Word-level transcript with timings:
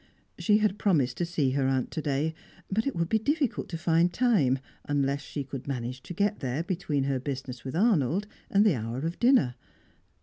She 0.39 0.57
had 0.57 0.79
promised 0.79 1.17
to 1.17 1.27
see 1.27 1.51
her 1.51 1.67
aunt 1.67 1.91
to 1.91 2.01
day, 2.01 2.33
but 2.71 2.87
it 2.87 2.95
would 2.95 3.07
be 3.07 3.19
difficult 3.19 3.69
to 3.69 3.77
find 3.77 4.11
time, 4.11 4.57
unless 4.85 5.21
she 5.21 5.43
could 5.43 5.67
manage 5.67 6.01
to 6.01 6.15
get 6.15 6.39
there 6.39 6.63
between 6.63 7.03
her 7.03 7.19
business 7.19 7.63
with 7.63 7.75
Arnold 7.75 8.25
and 8.49 8.65
the 8.65 8.73
hour 8.73 9.05
of 9.05 9.19
dinner. 9.19 9.53